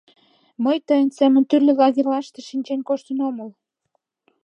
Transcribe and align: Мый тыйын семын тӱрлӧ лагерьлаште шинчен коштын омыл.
Мый 0.63 0.77
тыйын 0.87 1.09
семын 1.17 1.43
тӱрлӧ 1.49 1.73
лагерьлаште 1.79 2.39
шинчен 2.49 2.79
коштын 2.87 3.19
омыл. 3.27 3.49